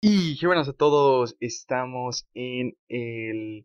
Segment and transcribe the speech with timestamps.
[0.00, 3.64] Y qué buenas a todos, estamos en el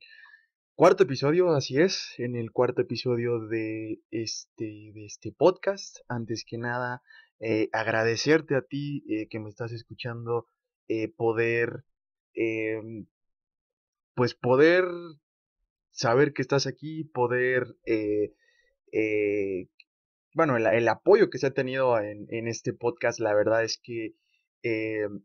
[0.73, 5.97] cuarto episodio, así es, en el cuarto episodio de este, de este podcast.
[6.07, 7.03] Antes que nada,
[7.39, 10.47] eh, agradecerte a ti eh, que me estás escuchando,
[10.87, 11.83] eh, poder,
[12.33, 13.05] em,
[14.15, 14.85] pues poder
[15.91, 17.75] saber que estás aquí, poder,
[20.33, 24.15] bueno, el, apoyo que se ha tenido en, en, este podcast, la verdad es que
[24.63, 25.21] em,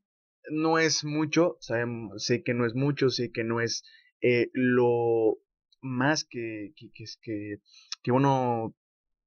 [0.50, 3.85] no es mucho, sé que no es mucho, sé que no es
[4.21, 5.39] eh, lo
[5.81, 6.90] más que, que,
[7.22, 7.58] que,
[8.03, 8.75] que, uno,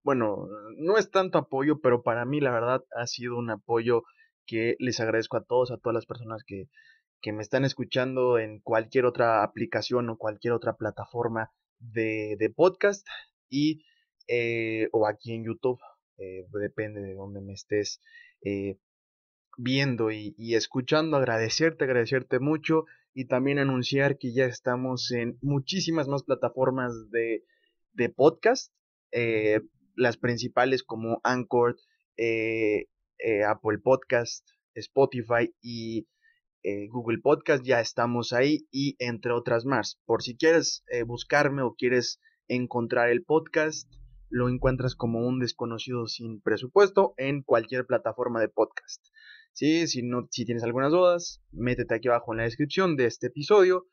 [0.03, 4.03] bueno, no es tanto apoyo, pero para mí la verdad ha sido un apoyo
[4.45, 6.67] que les agradezco a todos, a todas las personas que,
[7.21, 13.07] que me están escuchando en cualquier otra aplicación o cualquier otra plataforma de, de podcast
[13.49, 13.85] y
[14.27, 15.79] eh, o aquí en YouTube,
[16.17, 18.01] eh, depende de donde me estés
[19.57, 26.23] viendo y, escuchando, agradecerte, agradecerte mucho y también anunciar que ya estamos en muchísimas más
[26.23, 27.43] plataformas de,
[28.15, 28.73] podcast,
[29.11, 29.61] eh,
[29.95, 31.77] las principales como Anchor,
[32.17, 32.87] eh,
[33.19, 36.07] eh, Apple Podcast, Spotify y
[36.89, 39.99] Google Podcast, ya estamos ahí y entre otras más.
[40.05, 43.91] Por si quieres buscarme o quieres encontrar el podcast,
[44.29, 49.03] lo encuentras como un desconocido sin presupuesto en cualquier plataforma de podcast.
[49.53, 49.87] ¿Sí?
[49.87, 53.87] Si, no, si tienes algunas dudas, métete aquí abajo en la descripción de este episodio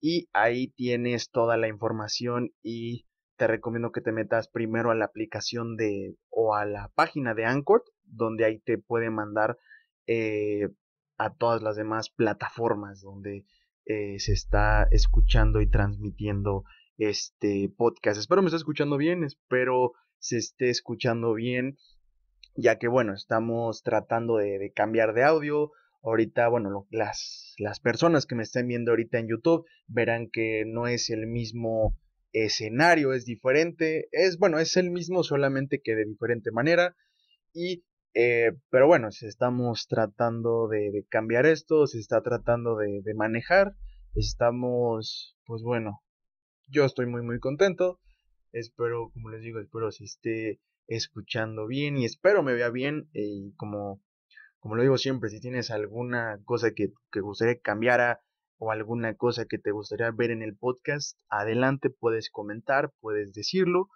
[0.00, 5.06] y ahí tienes toda la información y te recomiendo que te metas primero a la
[5.06, 9.58] aplicación de o a la página de Anchor, donde ahí te puede mandar
[10.06, 10.68] eh,
[11.18, 13.44] a todas las demás plataformas donde
[13.86, 16.64] eh, se está escuchando y transmitiendo
[16.98, 18.18] este podcast.
[18.18, 21.78] Espero me esté escuchando bien, espero se esté escuchando bien
[22.54, 25.70] ya que bueno, estamos tratando de, cambiar de audio.
[26.02, 30.88] Ahorita, bueno, las, las personas que me estén viendo ahorita en YouTube verán que no
[30.88, 31.96] es el mismo
[32.32, 36.96] escenario, es diferente, es bueno, es el mismo solamente que de diferente manera.
[37.52, 43.14] Y, eh, pero bueno, se estamos tratando de, cambiar esto, se está tratando de, de
[43.14, 43.74] manejar,
[44.14, 46.02] estamos, pues bueno,
[46.68, 48.00] yo estoy muy muy contento.
[48.52, 50.60] Espero, como les digo, espero si esté
[50.96, 54.02] escuchando bien y espero me vea bien eh, y como,
[54.58, 58.20] como lo digo siempre, si tienes alguna cosa que, que gustaría que cambiara
[58.58, 63.88] o alguna cosa que te gustaría ver en el podcast, adelante puedes comentar, puedes decirlo,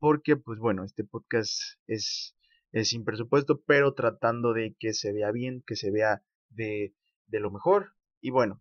[0.00, 1.52] porque pues bueno, este podcast
[1.86, 2.36] es,
[2.72, 6.94] es sin presupuesto, pero tratando de que se vea bien, que se vea de,
[7.28, 7.92] de lo mejor.
[8.20, 8.60] Y bueno,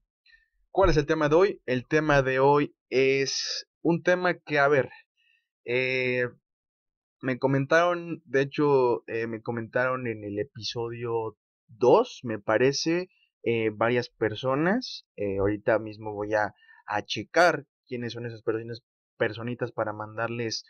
[0.70, 1.62] ¿cuál es el tema de hoy?
[1.66, 4.90] El tema de hoy es un tema que, a ver,
[5.66, 6.28] eh,
[7.22, 13.10] me comentaron, de hecho, eh, me comentaron en el episodio 2, me parece,
[13.44, 15.06] eh, varias personas.
[15.16, 16.54] Eh, ahorita mismo voy a,
[16.86, 18.84] a, checar quiénes son esas personas,
[19.18, 20.66] personitas para mandarles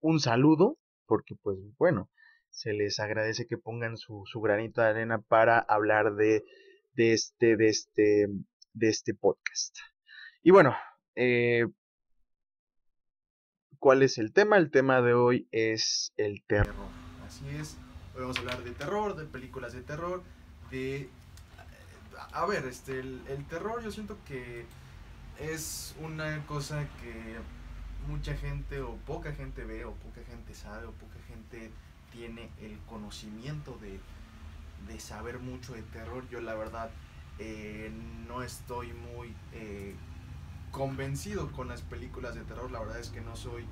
[0.00, 2.10] un saludo, porque pues bueno,
[2.50, 6.42] se les agradece que pongan su, su granito de arena para hablar de,
[6.94, 8.26] de, este, de, este,
[8.72, 9.76] de este podcast.
[10.42, 10.74] Y bueno,
[13.84, 14.56] ¿Cuál es el tema?
[14.56, 16.74] El tema de hoy es el terror.
[17.26, 17.76] Así es.
[18.14, 20.22] Hoy vamos a hablar de terror, de películas de terror,
[20.70, 21.10] de...
[22.32, 24.64] A ver, este, el, terror yo siento que
[25.38, 27.36] es una cosa que
[28.08, 31.70] mucha gente o poca gente ve o poca gente sabe o poca gente
[32.10, 34.00] tiene el conocimiento de,
[34.90, 36.26] de saber mucho de terror.
[36.30, 36.88] Yo la verdad
[37.38, 37.92] eh,
[38.26, 39.94] no estoy muy eh,
[40.74, 42.70] convencido con las películas de terror.
[42.70, 43.62] La verdad es que no soy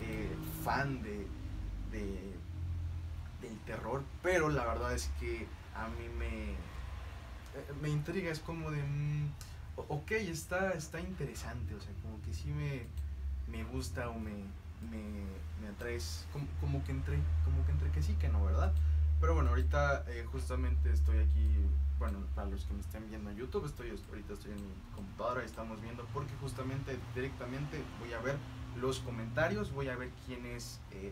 [0.00, 0.34] eh,
[0.64, 1.26] fan de,
[1.90, 8.30] del terror, pero la verdad es que a mí me, eh, me intriga.
[8.30, 9.32] Es como de, mm,
[9.88, 12.86] ok, está, está interesante, o sea, como que sí me,
[13.50, 14.30] me gusta o me,
[14.90, 15.24] me,
[15.60, 18.72] me atraes, como, como, que entre, como que entre que sí, que no, ¿verdad?
[19.24, 21.56] Pero bueno, ahorita eh, justamente estoy aquí
[21.98, 25.40] bueno, para los que me estén viendo en YouTube, estoy ahorita estoy en mi computadora
[25.40, 28.36] y estamos viendo porque justamente directamente voy a ver
[28.78, 31.10] los comentarios, voy a ver quiénes eh,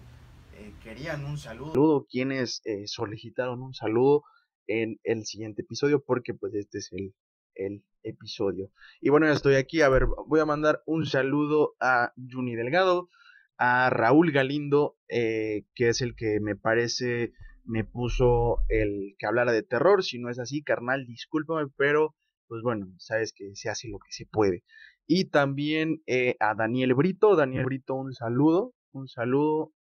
[0.57, 4.25] eh, querían un saludo, quienes solicitaron un saludo
[4.67, 7.15] en el siguiente episodio porque pues este es el,
[7.55, 8.71] el episodio.
[9.01, 13.09] Y bueno, ya estoy aquí, a ver, voy a mandar un saludo a Juni Delgado,
[13.57, 17.33] a Raúl Galindo, que es el que me parece
[17.65, 20.03] me puso el que hablara de terror.
[20.03, 22.15] Si no es así, carnal, discúlpame, pero
[22.49, 24.65] pues bueno, sabes que se hace lo que se puede.
[25.07, 27.37] Y también eh, a Daniel Brito.
[27.37, 29.73] Daniel Brito, un saludo, un saludo.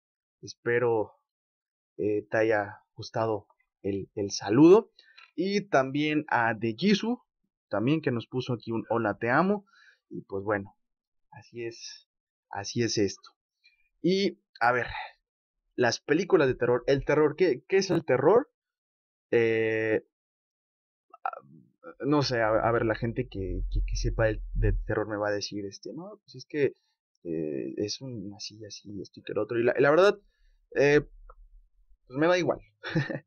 [0.41, 1.11] Espero
[1.97, 3.47] eh, te haya gustado
[3.81, 4.91] el, el, saludo.
[5.35, 6.75] Y también a De
[7.69, 9.65] también que nos puso aquí un hola te amo.
[10.09, 10.75] Y pues bueno,
[11.31, 12.07] así es,
[12.49, 13.31] así es esto.
[14.01, 14.87] Y a ver,
[15.75, 18.49] las películas de terror, el terror, ¿qué, qué es el terror?
[19.31, 20.05] Eh,
[21.99, 25.65] no sé, a, ver, la gente que, que, sepa de terror me va a decir,
[25.65, 26.73] este, no, pues es que
[27.23, 29.59] eh, es un así, así, esto y que el otro.
[29.59, 30.19] Y la, verdad,
[30.75, 31.01] eh,
[32.07, 32.59] pues me da igual.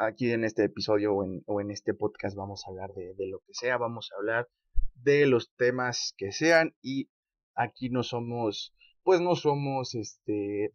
[0.00, 3.26] aquí en este episodio o en, o en, este podcast vamos a hablar de, de
[3.28, 4.48] lo que sea, vamos a hablar
[4.94, 7.10] de los temas que sean y
[7.54, 10.72] aquí no somos, pues no somos, este,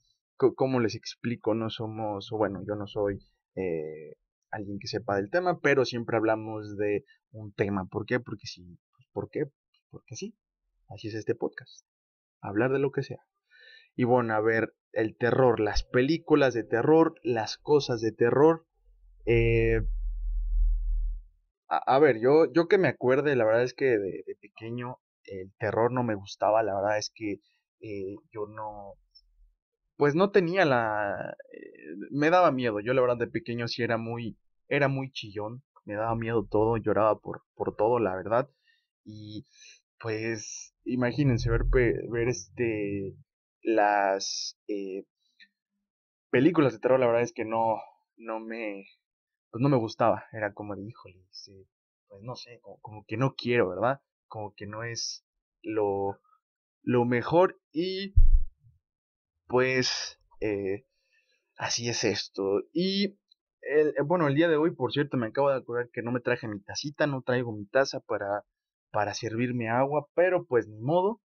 [0.56, 1.54] ¿cómo les explico?
[1.54, 3.20] No somos, bueno, yo no soy
[3.56, 4.16] eh,
[4.52, 7.86] alguien que sepa del tema, pero siempre hablamos de un tema.
[7.86, 8.20] ¿Por qué?
[8.20, 8.78] Porque sí.
[8.96, 9.46] Pues, ¿Por qué?
[9.90, 10.36] Porque sí.
[10.90, 11.86] Así es este podcast.
[12.42, 13.24] Hablar de lo que sea.
[13.96, 18.66] Y bueno, a ver, el terror, las películas de terror, las cosas de terror.
[19.26, 19.82] Eh,
[21.68, 25.92] a, ver, yo, yo que me acuerde, la verdad es que de, pequeño el terror
[25.92, 27.40] no me gustaba, la verdad es que
[27.80, 28.96] eh, yo no,
[30.02, 34.00] pues no tenía la, eh, me daba miedo, yo la verdad de pequeño sí era
[34.00, 34.36] muy,
[34.68, 38.50] era muy chillón, me daba miedo todo, lloraba por, por todo, la verdad,
[39.06, 39.46] y
[40.00, 43.14] pues imagínense ver, ver este,
[43.62, 45.06] las eh,
[46.32, 47.76] películas de terror, la verdad es que no,
[48.18, 48.88] no me,
[49.52, 51.24] pues no me gustaba, era como de, híjole,
[52.08, 54.02] pues no sé, como, que no quiero, ¿verdad?
[54.28, 55.24] Como que no es
[55.62, 56.20] lo,
[56.82, 57.62] lo mejor.
[57.72, 58.16] Y
[59.52, 60.86] pues eh,
[61.58, 62.64] así es esto.
[62.74, 63.20] Y
[63.62, 66.22] el, bueno, el día de hoy, por cierto, me acabo de acordar que no me
[66.22, 68.46] traje mi tacita, no traigo mi taza para,
[68.92, 71.22] para servirme agua, pero pues ni modo.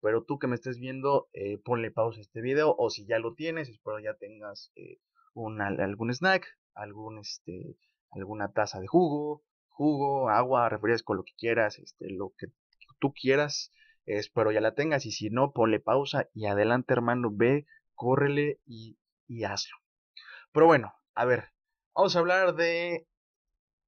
[0.00, 3.18] Pero tú que me estés viendo, eh, ponle pausa a este video, o si ya
[3.18, 5.00] lo tienes, espero ya tengas eh,
[5.34, 7.76] algún snack, algún, este,
[8.12, 12.46] alguna taza de jugo, jugo, agua, refresco, lo que quieras, este, lo que
[13.00, 13.72] tú quieras,
[14.06, 18.98] espero ya la tengas, y si no, ponle pausa y adelante hermano, ve, córrele y,
[19.28, 19.76] y hazlo.
[20.52, 21.50] Pero bueno, a ver,
[21.96, 23.06] Vamos a hablar de,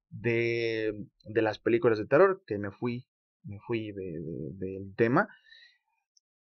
[0.09, 3.05] de, de las películas de terror, que me fui,
[3.43, 5.27] me fui del de, tema.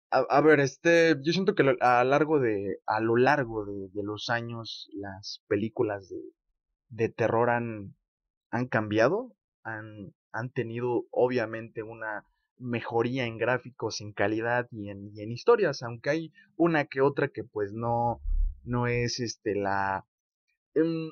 [0.10, 4.90] A, ver, este, yo siento que a, largo de, a lo largo de, los años
[4.94, 6.18] las películas de,
[6.90, 7.96] de terror han,
[8.50, 12.26] han cambiado, han, han tenido obviamente una
[12.62, 17.74] mejoría en gráficos, en calidad y en, historias, aunque hay una que otra que pues
[17.74, 18.22] no,
[18.64, 20.06] no es este la,
[20.76, 21.12] em,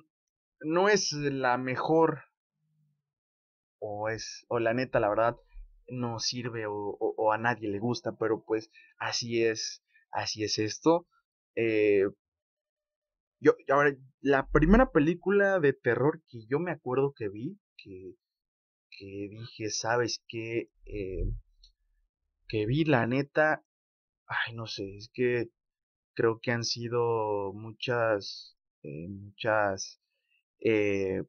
[0.62, 2.24] no es la mejor
[3.80, 5.38] o es o la neta la verdad
[5.88, 11.08] no sirve o, a nadie le gusta pero pues así es así es esto
[11.56, 12.06] eh,
[13.40, 18.16] yo ahora la primera película de terror que yo me acuerdo que vi que
[19.00, 21.26] que dije sabes qué eh,
[22.50, 23.64] que vi la neta
[24.28, 25.50] ay no sé es que
[26.14, 30.02] creo que han sido muchas eh, muchas
[30.60, 31.24] eh,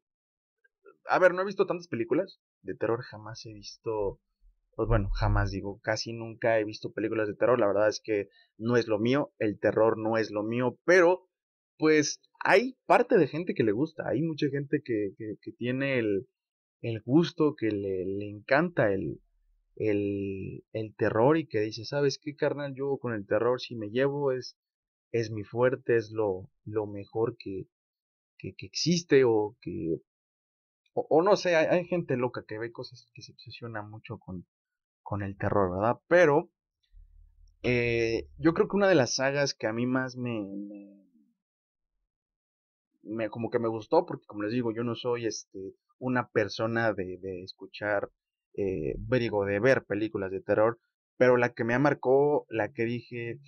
[1.11, 4.21] a ver, no he visto tantas películas de terror, jamás he visto,
[4.75, 8.29] pues bueno, jamás digo, casi nunca he visto películas de terror, la verdad es que
[8.59, 11.29] no es lo mío, el terror no es lo mío, pero
[11.79, 16.29] pues hay parte de gente que le gusta, hay mucha gente que, que, tiene el,
[16.83, 19.21] el, gusto, que le, encanta el,
[19.77, 22.75] el, el, terror y que dice, ¿sabes qué, carnal?
[22.75, 24.57] Yo con el terror si me llevo es,
[25.13, 27.67] es mi fuerte, es lo, lo mejor que,
[28.39, 30.01] que, existe o que...
[30.93, 34.45] O, no sé, hay, gente loca que ve cosas que se obsesiona mucho con,
[35.03, 36.01] con el terror, ¿verdad?
[36.09, 36.51] Pero
[37.63, 41.10] eh, yo creo que una de las sagas que a mí más me, me,
[43.31, 47.19] como que me gustó, porque como les digo, yo no soy este una persona de,
[47.19, 48.11] de escuchar,
[48.55, 50.79] eh, digo, de ver películas de terror,
[51.17, 53.39] pero la que me marcó, la que dije,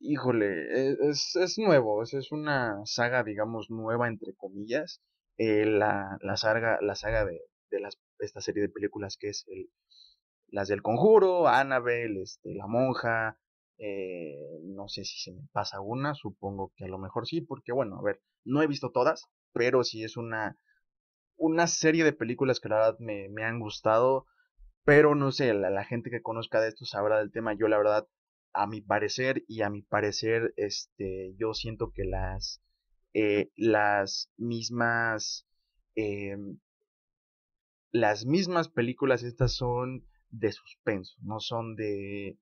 [0.00, 5.00] híjole, e, es, es nuevo, es, es, una saga, digamos, nueva, entre comillas.
[5.38, 7.40] Eh, la, la, saga, la saga de,
[7.70, 9.70] de las, esta serie de películas que es el,
[10.48, 13.38] las del conjuro, Annabelle, este, la monja,
[13.78, 17.72] eh, no sé si se me pasa una, supongo que a lo mejor sí, porque
[17.72, 20.58] bueno, a ver, no he visto todas, pero sí es una,
[21.36, 24.26] una serie de películas que la verdad me, me han gustado,
[24.84, 27.78] pero no sé, la, la, gente que conozca de esto sabrá del tema, yo la
[27.78, 28.06] verdad
[28.56, 32.62] a mi parecer y a mi parecer este yo siento que las
[33.12, 35.46] eh, las mismas
[35.94, 36.58] em,
[37.92, 42.38] las mismas películas estas son de suspenso no son de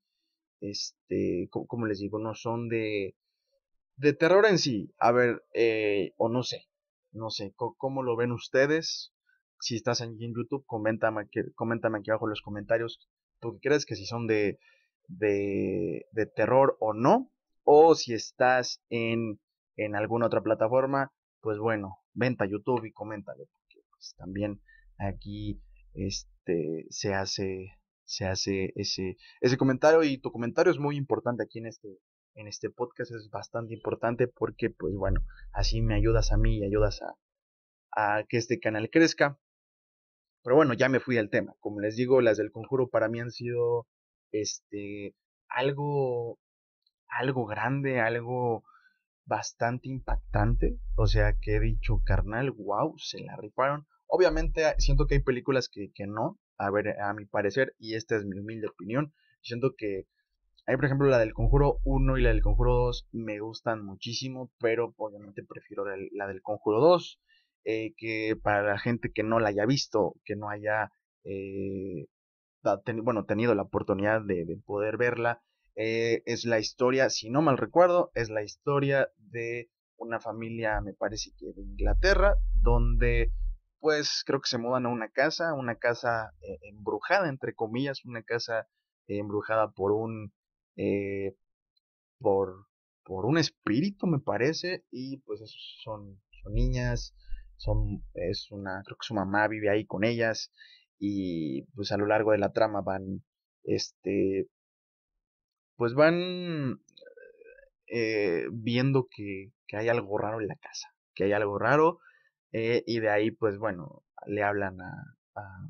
[0.61, 3.17] este como les digo no son de
[3.97, 4.93] de terror en sí.
[4.99, 6.67] A ver eh, o no sé
[7.13, 9.13] no sé cómo lo ven ustedes
[9.61, 13.09] si estás en YouTube, coméntame, aquí, coméntame aquí abajo en los comentarios
[13.45, 14.59] tú crees que si son de,
[15.07, 17.31] de, de terror o no.
[17.63, 19.41] O si estás en,
[19.77, 24.61] en alguna otra plataforma, pues bueno, venta a YouTube y coméntale, porque pues, también
[24.99, 25.63] aquí
[25.95, 27.71] este, se hace,
[28.05, 31.99] se hace ese, ese comentario y tu comentario es muy importante aquí en este,
[32.35, 35.21] en este podcast, es bastante importante porque pues bueno,
[35.53, 37.15] así me ayudas a mí y ayudas a,
[37.95, 39.39] a que este canal crezca.
[40.43, 41.55] Pero bueno, ya me fui del tema.
[41.61, 43.87] Como les digo, las del conjuro para mí han sido
[44.31, 45.15] este
[45.49, 46.39] algo
[47.09, 48.65] algo grande, algo
[49.25, 50.79] bastante impactante.
[50.97, 53.87] O sea, que he dicho, carnal, wow, se la riparon.
[54.07, 58.17] Obviamente siento que hay películas que, que no, a ver, a mi parecer, y esta
[58.17, 59.13] es mi humilde opinión.
[59.43, 60.07] Siento que
[60.67, 64.51] hay, por ejemplo, la del Conjuro 1 y la del Conjuro 2 me gustan muchísimo,
[64.59, 67.21] pero obviamente prefiero la del Conjuro 2,
[67.65, 70.91] eh, que para la gente que no la haya visto, que no haya,
[71.25, 72.07] eh,
[73.03, 75.43] bueno, tenido la oportunidad de, de poder verla,
[75.77, 80.95] eh, es la historia, si no mal recuerdo, es la historia de una familia, me
[80.95, 83.33] parece que de Inglaterra, donde
[83.85, 88.23] pues creo que se mudan a una casa, una casa eh, embrujada, entre comillas, una
[88.23, 88.67] casa
[89.09, 90.33] eh, embrujada por un,
[92.19, 92.67] por,
[93.05, 95.43] por un espíritu, me parece, y pues
[95.83, 97.15] son, son niñas,
[97.59, 100.51] son, es una, creo que su mamá vive ahí con ellas,
[100.99, 103.23] y pues a lo largo de la trama van,
[103.65, 104.49] este,
[105.77, 106.81] pues van
[107.89, 112.01] eh, viendo que, que, hay algo raro en la casa, que hay algo raro,
[112.55, 115.69] eh, y de ahí, pues bueno, le hablan a, a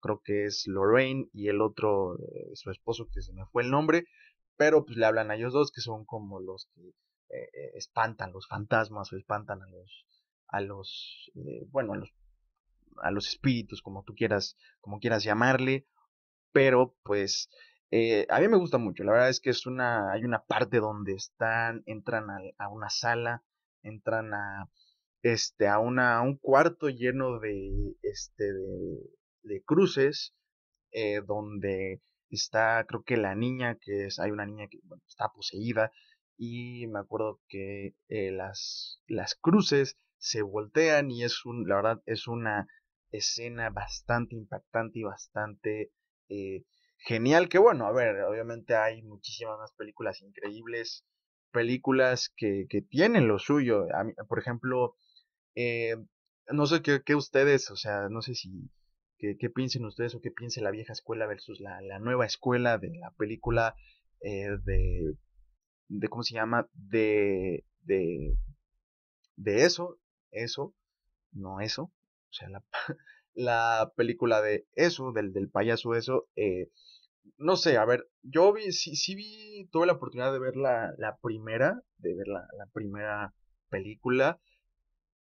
[0.00, 3.70] creo que es Lorraine y el otro, eh, su esposo, que se me fue el
[3.70, 4.06] nombre,
[4.56, 6.92] pero pues le hablan a ellos dos, que son como los que
[7.74, 10.06] espantan los fantasmas o espantan a los,
[10.48, 11.30] a los,
[11.70, 12.14] bueno, a los,
[13.02, 15.86] a los espíritus, como tú quieras, como quieras llamarle,
[16.52, 17.50] pero pues
[17.90, 20.78] eh, a mí me gusta mucho, la verdad es que es una, hay una parte
[20.78, 22.26] donde están, entran
[22.58, 23.44] a, una sala,
[23.82, 24.68] entran a,
[25.22, 28.44] este, a, una, a un cuarto lleno de, este,
[29.42, 30.34] de, cruces,
[30.92, 35.92] eh, donde está, creo que la niña, que es, hay una niña que está poseída,
[36.36, 42.02] y me acuerdo que eh, las, las cruces se voltean y es un, la verdad,
[42.06, 42.66] es una
[43.10, 45.92] escena bastante impactante y bastante
[46.98, 51.04] genial que bueno, a ver, obviamente hay muchísimas más películas increíbles,
[51.52, 53.86] películas que, que tienen lo suyo.
[54.28, 54.96] por ejemplo,
[55.56, 55.96] eh,
[56.52, 58.70] no sé qué, ustedes, o sea, no sé si,
[59.18, 62.78] qué, qué, piensen ustedes o qué piense la vieja escuela versus la, la nueva escuela
[62.78, 63.74] de la película
[64.20, 65.14] eh, de,
[65.88, 66.68] de, ¿cómo se llama?
[66.74, 68.36] De, de,
[69.36, 69.98] de eso,
[70.30, 70.74] eso,
[71.32, 72.64] no eso, o sea, la,
[73.34, 76.70] la película de eso, del, del payaso eso, eh,
[77.38, 80.92] no sé, a ver, yo vi, sí, sí vi, tuve la oportunidad de ver la,
[80.98, 83.34] la primera, de ver la, la primera
[83.68, 84.38] película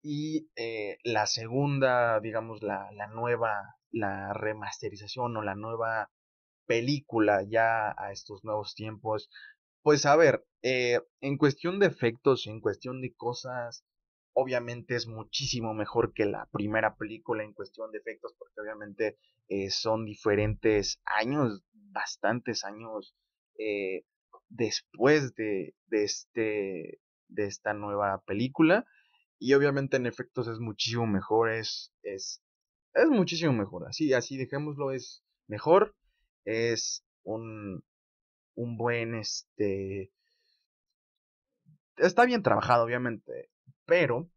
[0.01, 6.11] y eh, la segunda, digamos, la, la nueva, la remasterización o la nueva
[6.65, 9.29] película ya a estos nuevos tiempos.
[9.81, 13.83] Pues a ver, eh, en cuestión de efectos, en cuestión de cosas
[14.33, 19.17] obviamente es muchísimo mejor que la primera película en cuestión de efectos, porque obviamente
[19.49, 23.15] eh, son diferentes años, bastantes años
[23.57, 24.05] eh,
[24.47, 28.85] después de, de, este, de esta nueva película.
[29.39, 32.43] Y obviamente en efectos es muchísimo mejor, es, es,
[32.93, 33.87] es muchísimo mejor.
[33.87, 35.95] Así, así dejémoslo, es mejor.
[36.45, 37.83] Es un,
[38.55, 40.11] un buen, este,
[41.97, 43.49] está bien trabajado, obviamente
[43.89, 44.29] pero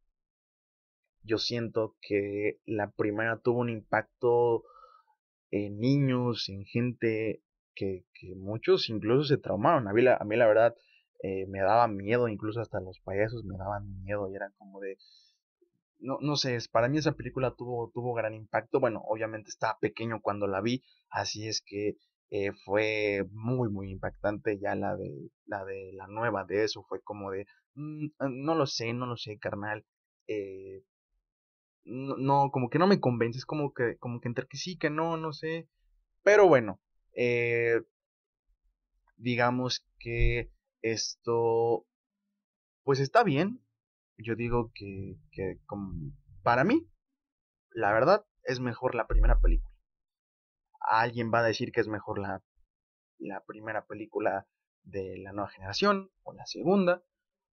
[1.23, 4.65] yo siento que la primera tuvo un impacto
[5.51, 7.43] en niños, en gente
[7.75, 9.89] que, muchos incluso se traumaron.
[9.89, 10.75] A a mí la verdad
[11.23, 14.99] eh, me daba miedo, incluso hasta los payasos me daban miedo y eran como de...
[16.01, 18.81] No, no sé, para mí esa película tuvo, tuvo gran impacto.
[18.81, 21.97] Bueno, obviamente estaba pequeño cuando la vi, así es que
[22.31, 24.59] eh, fue muy, muy impactante.
[24.59, 28.55] Ya la de, la de la nueva de eso fue como de, Mm, ah, no
[28.55, 29.85] lo sé, no lo sé, carnal.
[30.27, 30.83] Eh,
[31.85, 35.17] no, como que no me convences, como que, como que entre que sí, que no,
[35.17, 35.69] no sé.
[36.23, 36.81] Pero bueno,
[39.17, 40.51] digamos que
[40.83, 41.87] esto,
[42.85, 43.65] pues está bien.
[44.19, 45.59] Yo digo que, que
[46.43, 46.89] para mí,
[47.71, 49.75] la verdad, es mejor la primera película.
[50.81, 52.43] Alguien va a decir que es mejor la,
[53.19, 54.47] la primera película
[54.83, 57.03] de la nueva generación o la segunda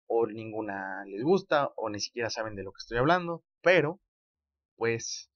[0.07, 4.01] o ninguna les gusta o ni siquiera saben de lo que estoy hablando, pero
[4.77, 5.31] pues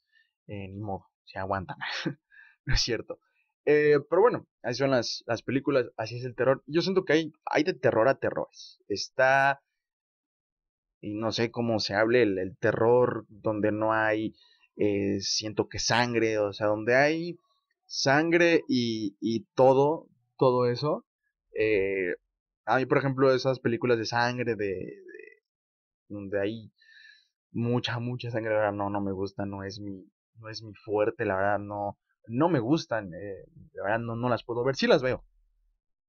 [0.47, 1.79] eh, ni modo, se aguantan.
[2.65, 3.21] no es cierto.
[3.67, 6.63] Eh, pero bueno, así son las, las películas, así es el terror.
[6.67, 8.81] Yo siento que hay, hay de terror a terrores.
[8.89, 9.63] Está,
[11.01, 14.35] y no sé cómo se hable, el, terror donde no hay,
[14.77, 17.39] eh, siento que sangre, o sea, donde hay
[17.87, 21.05] sangre y, y todo, todo eso.
[21.55, 22.15] Eh,
[22.65, 25.03] a mí, por ejemplo, esas películas de sangre, de,
[26.09, 26.73] donde hay
[27.53, 30.07] mucha, mucha sangre, la verdad no, no me gusta, no es mi,
[30.39, 34.29] no es mi fuerte, la verdad no, no me gustan, eh, la verdad no, no
[34.29, 35.25] las puedo ver, sí las veo,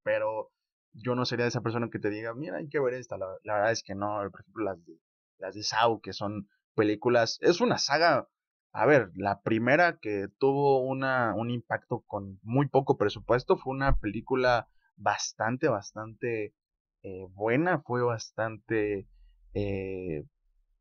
[0.04, 0.52] pero
[0.94, 3.72] yo no sería esa persona que te diga, mira, hay que ver esta, la, verdad
[3.72, 5.00] es que no, por ejemplo las de,
[5.38, 8.28] las de Saw, que son películas, es una saga,
[8.74, 13.98] a ver, la primera que tuvo una, un impacto con muy poco presupuesto fue una
[13.98, 16.54] película bastante, bastante
[17.04, 19.08] eh, buena, fue bastante
[19.54, 20.24] eh,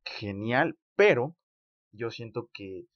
[0.05, 1.37] genial, pero
[1.93, 2.87] yo siento que,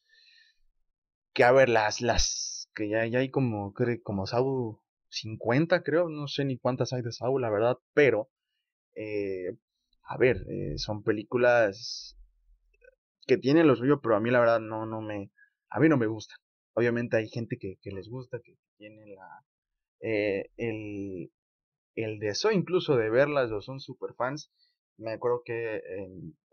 [1.34, 6.28] que a ver, las, las, que ya, ya hay como, como Sabu 50 creo, no
[6.28, 8.30] sé ni cuántas hay de Sabu, la verdad, pero,
[8.94, 9.56] eh,
[10.04, 12.16] a ver, eh, son películas
[13.26, 15.30] que tienen los suyo, pero a mí la verdad no, no me,
[15.70, 16.38] a mí no me gustan.
[16.74, 19.44] Obviamente hay gente que, les gusta, que tiene la,
[20.00, 21.32] el,
[21.96, 24.50] el deseo incluso de verlas o son super fans
[24.96, 25.82] me acuerdo que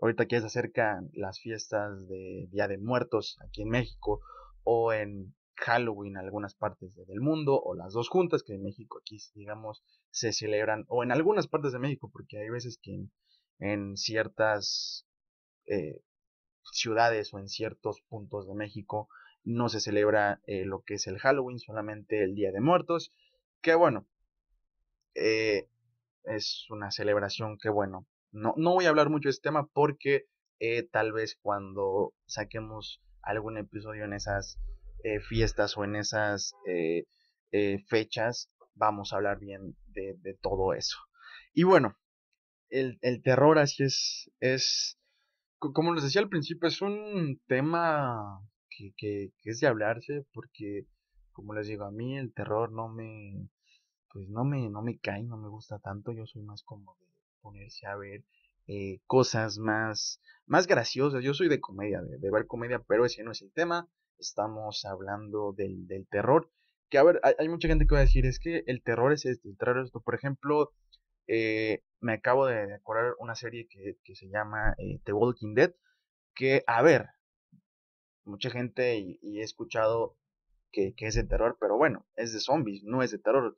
[0.02, 4.22] ahorita que se acercan las fiestas de Día de Muertos aquí en México
[4.64, 9.00] o en Halloween en algunas partes del mundo o las dos juntas que en México
[9.00, 13.06] aquí digamos se celebran o en algunas partes de México porque hay veces que
[13.60, 15.06] en, ciertas
[15.66, 16.02] eh,
[16.72, 19.08] ciudades o en ciertos puntos de México
[19.44, 23.14] no se celebra eh, lo que es el Halloween solamente el Día de Muertos
[23.62, 24.08] que bueno
[25.14, 25.68] eh,
[26.24, 30.26] es una celebración que bueno no, no voy a hablar mucho de este tema porque
[30.92, 34.60] tal vez cuando saquemos algún episodio en esas
[35.04, 37.06] eh, fiestas o en esas eh,
[37.88, 40.98] fechas, vamos a hablar bien de, todo eso.
[41.54, 41.98] Y bueno,
[42.70, 44.98] el, terror así es, es,
[45.58, 50.86] como les decía al principio, es un tema que, que, que es de hablarse porque,
[51.32, 53.50] como les digo, a mí el terror no me,
[54.12, 57.08] pues no me, no me cae, no me gusta tanto, yo soy más como de
[57.42, 58.24] ponerse a ver
[58.74, 61.22] eh, cosas más, más graciosas.
[61.22, 63.90] Yo soy de comedia, de, ver comedia, pero ese no es el tema.
[64.18, 66.50] Estamos hablando del, del terror.
[66.90, 69.26] Que a ver, hay, mucha gente que va a decir, es que el terror es
[69.26, 70.00] este, el terror es esto.
[70.00, 70.72] Por ejemplo,
[71.28, 75.74] eh, me acabo de acordar una serie que, que se llama eh, The Walking Dead.
[76.34, 77.08] Que, a ver,
[78.24, 80.16] mucha gente y, he escuchado
[80.72, 83.58] que, que, es de terror, pero bueno, es de zombies, no es de terror.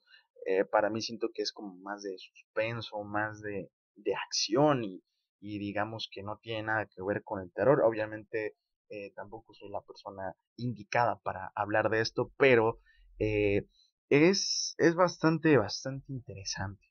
[0.71, 5.01] para mí siento que es como más de suspenso, más de, de acción y,
[5.41, 7.81] digamos que no tiene nada que ver con el terror.
[7.83, 8.55] Obviamente
[8.89, 12.79] eh, tampoco soy la persona indicada para hablar de esto, pero
[13.19, 13.67] eh,
[14.09, 16.87] es, es bastante, bastante interesante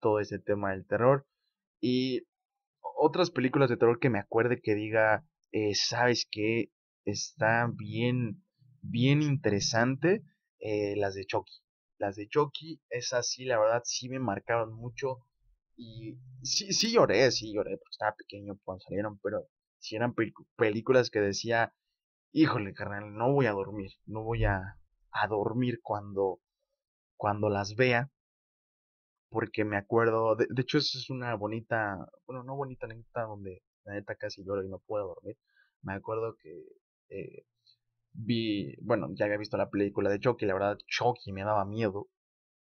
[0.00, 1.26] todo ese tema del terror.
[1.80, 2.22] Y
[2.80, 6.70] otras películas de terror que me acuerde que diga, eh, sabes que
[7.04, 8.42] está bien,
[8.80, 10.22] bien interesante,
[10.96, 11.60] las de Chucky.
[11.98, 15.18] Las de Chucky, esas sí, la verdad, sí me marcaron mucho
[15.80, 20.14] y sí, sí lloré, sí lloré, porque estaba pequeño cuando salieron, pero si eran
[20.56, 21.74] películas que decía,
[22.32, 24.78] híjole, carnal, no voy a dormir, no voy a,
[25.12, 26.40] a dormir cuando,
[27.16, 28.10] cuando las vea,
[29.30, 33.94] porque me acuerdo, de, hecho eso es una bonita, bueno, no bonita anécdota donde la
[33.94, 35.36] neta casi lloro y no puedo dormir.
[35.82, 36.64] Me acuerdo que
[37.08, 37.44] eh,
[38.12, 42.08] vi, bueno, ya había visto la película de Chucky, la verdad Chucky me daba miedo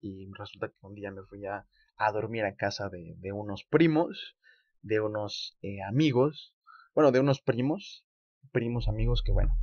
[0.02, 1.66] y resulta que un día me fui a,
[1.98, 4.38] a dormir a casa de, unos primos,
[4.82, 6.56] de unos eh, amigos,
[6.94, 8.06] bueno, de unos primos,
[8.52, 9.58] primos amigos que, bueno,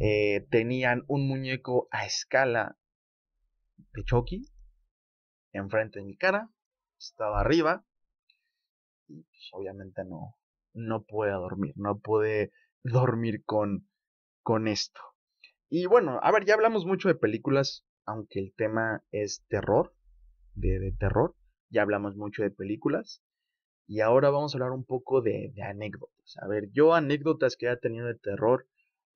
[0.00, 2.76] eh, tenían un muñeco a escala
[3.92, 4.50] de Chucky
[5.52, 6.50] enfrente de mi cara,
[6.98, 7.84] estaba arriba
[9.06, 10.36] y pues, obviamente no,
[10.72, 12.50] no pude dormir, no pude
[12.82, 13.88] dormir con,
[14.42, 15.00] con esto.
[15.68, 19.94] Y bueno, a ver, ya hablamos mucho de películas, aunque el tema es terror,
[20.54, 21.36] de terror
[21.74, 23.22] ya hablamos mucho de películas
[23.86, 26.36] y ahora vamos a hablar un poco de, anécdotas.
[26.40, 28.66] A ver, yo anécdotas que he tenido de terror,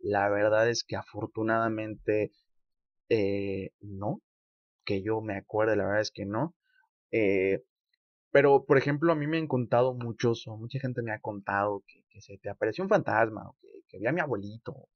[0.01, 2.33] la verdad es que afortunadamente
[3.09, 4.21] eh, no,
[4.85, 6.55] que yo me acuerde, la verdad es que no.
[7.13, 7.63] Eh,
[8.31, 12.21] pero, por ejemplo, a mí me han contado muchos, mucha gente me ha contado que,
[12.21, 13.57] se te apareció un fantasma, o
[13.89, 14.89] que, vi a mi abuelito,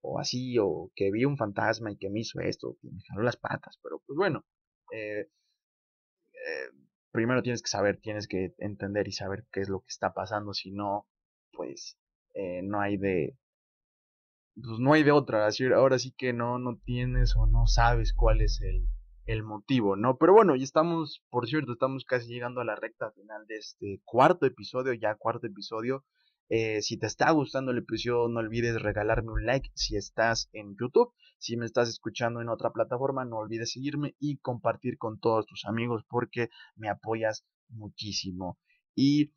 [0.00, 3.22] o así, o que vi un fantasma y que me hizo esto, que me jaló
[3.22, 4.44] las patas, pero pues bueno,
[4.92, 5.28] eh,
[7.12, 10.54] primero tienes que saber, tienes que entender y saber qué es lo que está pasando,
[10.54, 11.06] si no,
[11.52, 11.98] pues
[12.34, 13.36] eh, no hay de,
[14.54, 18.40] pues no hay de otra, ahora sí que no, no tienes o no sabes cuál
[18.40, 18.88] es el,
[19.26, 20.16] el motivo, ¿no?
[20.18, 24.00] Pero bueno, ya estamos, por cierto, estamos casi llegando a la recta final de este
[24.04, 26.04] cuarto episodio, ya cuarto episodio.
[26.52, 30.76] Eh, si te está gustando el episodio, no olvides regalarme un like si estás en
[30.76, 31.12] YouTube.
[31.38, 35.64] Si me estás escuchando en otra plataforma, no olvides seguirme y compartir con todos tus
[35.64, 38.58] amigos porque me apoyas muchísimo.
[38.96, 39.32] Y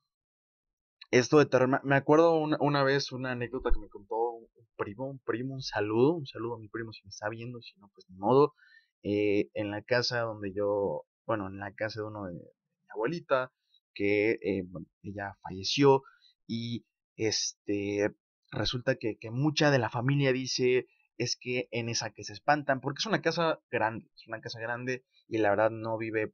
[1.11, 5.19] esto de terror, me acuerdo una, vez una anécdota que me contó un primo, un
[5.19, 8.09] primo, un saludo, un saludo a mi primo si me está viendo, si no, pues
[8.09, 8.55] ni modo.
[9.03, 13.51] Eh, en la casa donde yo, bueno, en la casa de uno de, mi abuelita,
[13.93, 14.65] que eh,
[15.03, 16.01] ella falleció
[16.47, 16.83] y
[17.17, 18.15] este
[18.51, 22.81] resulta que, que, mucha de la familia dice es que en esa que se espantan,
[22.81, 26.33] porque es una casa grande, es una casa grande y la verdad no vive,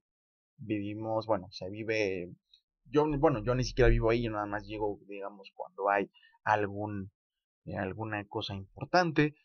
[0.57, 2.31] vivimos, bueno, se vive,
[2.85, 6.09] yo, bueno, yo ni siquiera vivo ahí, yo nada más llego, digamos, cuando hay
[6.43, 7.11] algún,
[7.65, 9.35] eh, alguna cosa importante,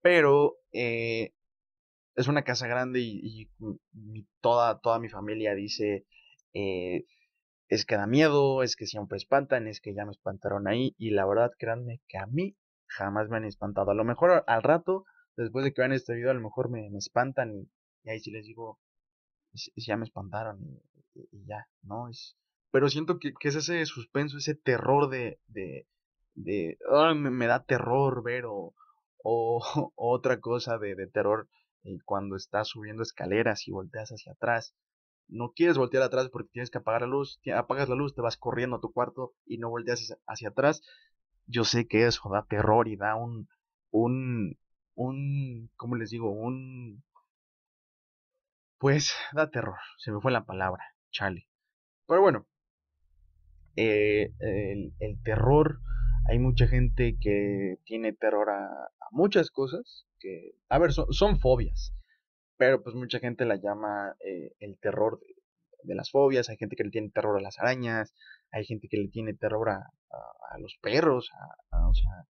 [0.00, 1.32] pero eh,
[2.16, 3.50] es una casa grande y,
[4.40, 6.06] toda, toda mi familia dice,
[6.52, 7.06] eh,
[7.68, 11.10] es que da miedo, es que siempre espantan, es que ya me espantaron ahí y
[11.10, 13.90] la verdad, créanme que a mí jamás me han espantado.
[13.90, 15.04] A lo mejor al rato,
[15.36, 17.68] después de que vean este video, a lo mejor me, espantan y,
[18.08, 18.78] ahí sí les digo,
[19.54, 20.58] si, ya me espantaron
[21.14, 22.08] y, ya, ¿no?
[22.08, 22.36] Es,
[22.70, 25.86] pero siento que, es ese suspenso, ese terror de, de,
[26.34, 26.78] de
[27.14, 28.74] me, da terror ver o,
[29.22, 29.62] o,
[29.96, 31.48] otra cosa de, de terror
[31.82, 34.74] y cuando estás subiendo escaleras y volteas hacia atrás.
[35.28, 38.36] No quieres voltear atrás porque tienes que apagar la luz, apagas la luz, te vas
[38.36, 40.82] corriendo a tu cuarto y no volteas hacia, atrás.
[41.46, 43.48] Yo sé que eso da terror y da un,
[43.90, 44.58] un,
[44.94, 46.30] un, ¿cómo les digo?
[46.30, 47.02] Un,
[48.78, 51.48] pues da terror, se me fue la palabra, chale.
[52.06, 52.46] Pero bueno,
[53.76, 55.80] eh, el, terror,
[56.28, 60.06] hay mucha gente que tiene terror a, muchas cosas,
[60.68, 61.94] a ver, son, fobias,
[62.56, 65.20] pero pues mucha gente la llama eh, el terror
[65.82, 68.14] de, las fobias, hay gente que le tiene terror a las arañas,
[68.50, 69.90] hay gente que le tiene terror a,
[70.58, 71.30] los perros,
[71.72, 72.26] o sea,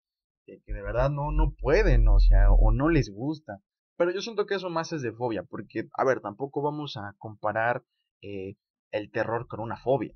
[0.45, 3.61] que, de verdad no, no pueden, o sea, o no les gusta.
[3.95, 7.15] Pero yo siento que eso más es de fobia, porque, a ver, tampoco vamos a
[7.17, 7.81] comparar
[8.21, 8.55] eh,
[8.91, 10.13] el terror con una fobia.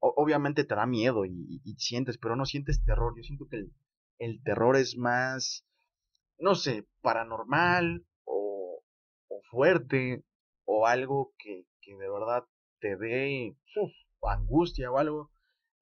[0.00, 3.14] obviamente te da miedo y, sientes, pero no sientes terror.
[3.16, 3.64] Yo siento que
[4.18, 5.66] el terror es más
[6.38, 8.04] no sé, paranormal
[9.56, 10.22] fuerte
[10.66, 12.44] o algo que, que, de verdad
[12.78, 13.56] te dé
[14.22, 15.30] angustia o algo.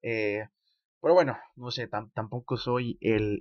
[0.03, 0.47] Eh,
[1.01, 3.41] pero bueno, no sé, tampoco soy el,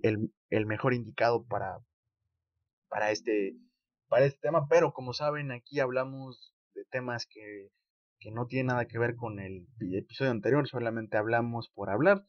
[0.50, 1.78] el, mejor indicado para,
[2.90, 3.56] para, este,
[4.10, 7.70] para este tema, pero como saben, aquí hablamos de temas que,
[8.20, 12.26] que no tienen nada que ver con el episodio anterior, solamente hablamos por hablar.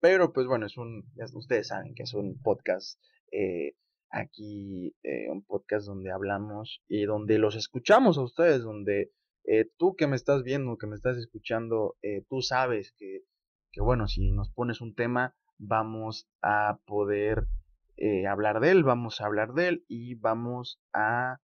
[0.00, 3.00] Pero pues bueno, es un, ustedes saben que es un podcast
[3.32, 3.74] eh,
[4.14, 9.10] aquí eh, un podcast donde hablamos y donde los escuchamos a ustedes, donde
[9.44, 13.22] eh, tú que me estás viendo, que me estás escuchando, eh, tú sabes que,
[13.72, 17.46] que, bueno, si nos pones un tema, vamos a poder
[18.28, 21.38] hablar de él, vamos a hablar de él y vamos a,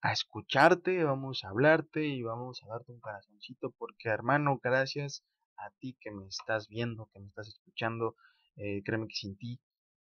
[0.00, 5.24] a escucharte, vamos a hablarte y vamos a darte un corazoncito, porque hermano, gracias
[5.56, 8.16] a ti que me estás viendo, que me estás escuchando,
[8.56, 9.60] créeme que sin ti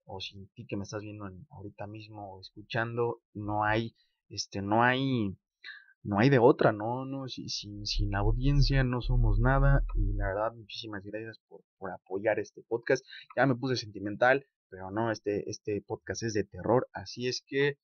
[0.06, 3.94] o sin ti que me estás viendo ahorita mismo o escuchando, no hay,
[4.28, 5.36] este, no hay,
[6.02, 10.54] no hay de otra, no, no, sin, sin audiencia no somos nada y la verdad
[10.54, 13.04] muchísimas gracias por, por apoyar este podcast.
[13.36, 17.78] Ya me puse sentimental, pero no, este, este podcast es de terror, así es que,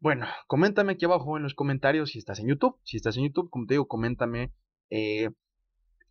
[0.00, 3.50] bueno, coméntame aquí abajo en los comentarios si estás en YouTube, si estás en YouTube,
[3.50, 4.52] como te digo, coméntame,
[4.90, 5.30] eh,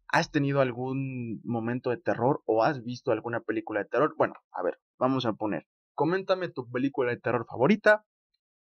[0.07, 4.15] ¿Has tenido algún momento de terror o has visto alguna película de terror?
[4.17, 5.67] Bueno, a ver, vamos a poner.
[5.93, 8.05] Coméntame tu película de terror favorita.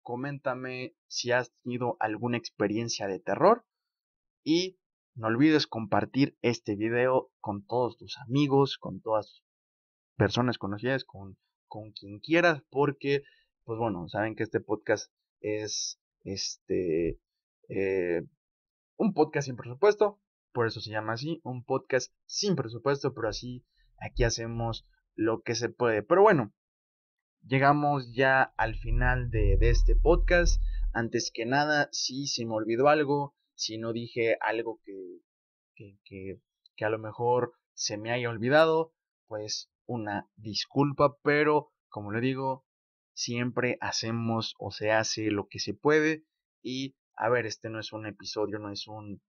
[0.02, 3.64] Coméntame si has tenido alguna experiencia de terror.
[4.44, 4.78] Y
[5.14, 9.42] no olvides compartir este video con todos tus amigos, con todas
[10.16, 11.36] personas conocidas, con,
[11.68, 13.22] con quien quieras, porque,
[13.64, 17.20] pues bueno, saben que este podcast es este
[17.68, 18.22] eh,
[18.96, 20.20] un podcast sin presupuesto,
[20.52, 23.64] por eso se llama así, un podcast sin presupuesto, pero así
[23.98, 26.02] aquí hacemos lo que se puede.
[26.02, 26.52] Pero bueno,
[27.42, 30.62] llegamos ya al final de, este podcast.
[30.92, 35.20] Antes que nada, si se me olvidó algo, si no dije algo que,
[35.74, 36.40] que, que,
[36.76, 38.92] que a lo mejor se me haya olvidado,
[39.26, 42.66] pues una disculpa, pero como le digo,
[43.14, 46.24] siempre hacemos o se hace lo que se puede
[46.62, 49.22] y a ver, este no es un episodio, no es un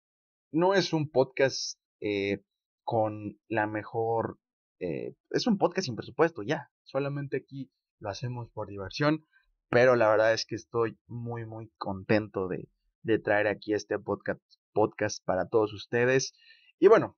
[0.54, 2.44] no es un podcast eh,
[2.84, 4.38] con la mejor...
[4.80, 6.70] Eh, es un podcast sin presupuesto, ya.
[6.84, 9.26] Solamente aquí lo hacemos por diversión,
[9.70, 12.70] pero la verdad es que estoy muy, muy contento de,
[13.02, 14.42] de traer aquí este podcast,
[14.74, 16.34] podcast para todos ustedes.
[16.80, 17.18] Y bueno,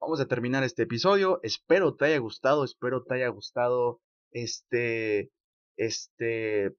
[0.00, 1.40] vamos a terminar este episodio.
[1.42, 5.30] Espero te haya gustado, espero te haya gustado este,
[5.76, 6.74] este,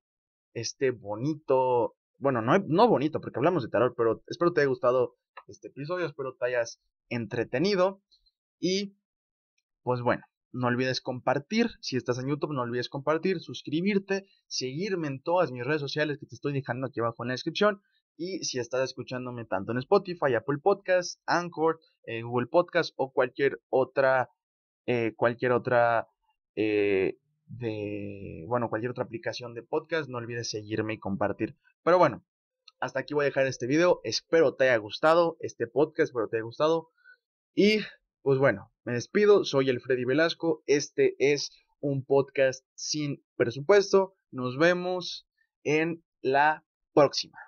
[0.53, 5.15] este bonito, bueno, no, no bonito porque hablamos de tarot, pero espero te haya gustado
[5.47, 8.01] este episodio, espero te hayas entretenido
[8.59, 8.95] y
[9.83, 10.23] pues bueno,
[10.55, 15.65] no olvides compartir, si estás en YouTube, no olvides compartir, suscribirte, seguirme en todas mis
[15.65, 17.81] redes sociales que te estoy dejando aquí abajo en la descripción.
[18.17, 23.59] Y si estás escuchándome tanto en Spotify, Apple Podcast, Anchor, eh, Google Podcast o cualquier
[23.69, 24.29] otra,
[24.85, 26.07] eh, cualquier otra,
[26.55, 27.17] eh,
[27.47, 31.57] de, bueno, cualquier otra aplicación de podcast, no olvides seguirme y compartir.
[31.83, 32.23] Pero bueno,
[32.79, 34.01] hasta aquí voy a dejar este video.
[34.03, 36.89] Espero te haya gustado este podcast, espero te haya gustado.
[37.53, 37.79] Y
[38.21, 44.57] pues bueno, me despido, soy el Freddy Velasco, este es un podcast sin presupuesto, nos
[44.57, 45.27] vemos
[45.63, 47.44] en la próxima.